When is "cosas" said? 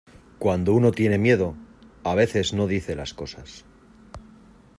3.13-3.65